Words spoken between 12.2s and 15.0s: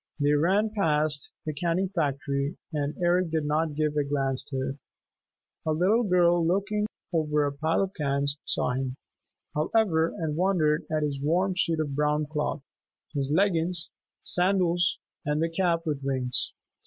cloth, his leggins, sandals